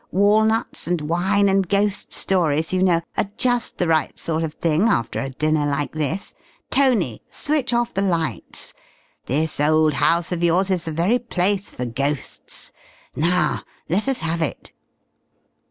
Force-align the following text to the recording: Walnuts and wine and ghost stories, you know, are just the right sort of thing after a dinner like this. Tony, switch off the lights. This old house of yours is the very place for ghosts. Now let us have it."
Walnuts 0.09 0.87
and 0.87 0.99
wine 1.01 1.47
and 1.47 1.69
ghost 1.69 2.11
stories, 2.11 2.73
you 2.73 2.81
know, 2.81 3.01
are 3.17 3.29
just 3.37 3.77
the 3.77 3.87
right 3.87 4.17
sort 4.17 4.41
of 4.41 4.55
thing 4.55 4.87
after 4.89 5.19
a 5.19 5.29
dinner 5.29 5.67
like 5.67 5.91
this. 5.91 6.33
Tony, 6.71 7.21
switch 7.29 7.71
off 7.71 7.93
the 7.93 8.01
lights. 8.01 8.73
This 9.27 9.59
old 9.59 9.93
house 9.93 10.31
of 10.31 10.41
yours 10.43 10.71
is 10.71 10.85
the 10.85 10.91
very 10.91 11.19
place 11.19 11.69
for 11.69 11.85
ghosts. 11.85 12.71
Now 13.15 13.61
let 13.89 14.07
us 14.07 14.21
have 14.21 14.41
it." 14.41 14.71